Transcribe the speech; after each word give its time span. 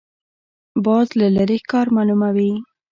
باز 0.85 1.07
له 1.19 1.27
لرې 1.35 1.57
ښکار 1.63 1.87
معلوموي 1.95 2.53